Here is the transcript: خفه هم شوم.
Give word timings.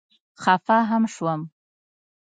خفه 0.43 0.77
هم 0.89 1.03
شوم. 1.13 1.41